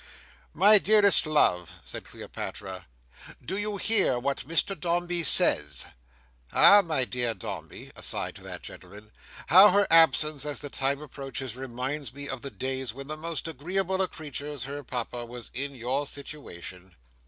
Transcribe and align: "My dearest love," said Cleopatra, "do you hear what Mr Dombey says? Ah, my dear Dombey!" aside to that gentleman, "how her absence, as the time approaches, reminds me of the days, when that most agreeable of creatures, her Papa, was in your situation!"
"My 0.55 0.79
dearest 0.79 1.27
love," 1.27 1.73
said 1.85 2.05
Cleopatra, 2.05 2.87
"do 3.45 3.55
you 3.55 3.77
hear 3.77 4.17
what 4.17 4.47
Mr 4.47 4.73
Dombey 4.75 5.21
says? 5.21 5.85
Ah, 6.51 6.81
my 6.83 7.05
dear 7.05 7.35
Dombey!" 7.35 7.91
aside 7.95 8.33
to 8.37 8.41
that 8.41 8.63
gentleman, 8.63 9.11
"how 9.45 9.69
her 9.69 9.85
absence, 9.91 10.43
as 10.43 10.59
the 10.59 10.71
time 10.71 11.01
approaches, 11.03 11.55
reminds 11.55 12.15
me 12.15 12.27
of 12.27 12.41
the 12.41 12.49
days, 12.49 12.95
when 12.95 13.09
that 13.09 13.17
most 13.17 13.47
agreeable 13.47 14.01
of 14.01 14.09
creatures, 14.09 14.63
her 14.63 14.83
Papa, 14.83 15.23
was 15.23 15.51
in 15.53 15.75
your 15.75 16.07
situation!" 16.07 16.95